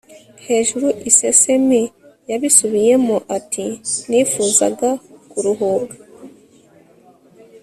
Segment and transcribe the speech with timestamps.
[0.45, 0.87] hejuru.
[1.09, 1.81] isesemi.
[2.31, 3.65] yabisubiyemo ati
[4.09, 4.89] nifuzaga
[5.31, 5.95] kuruhuka